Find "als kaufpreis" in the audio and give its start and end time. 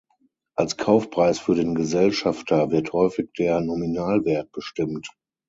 0.55-1.37